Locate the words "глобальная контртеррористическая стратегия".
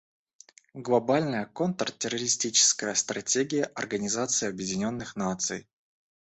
0.73-3.65